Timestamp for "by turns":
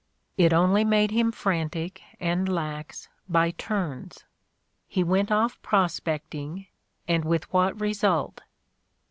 3.29-4.25